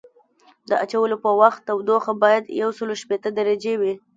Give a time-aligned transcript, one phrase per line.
[0.69, 3.93] د اچولو په وخت تودوخه باید یوسل شپیته درجې وي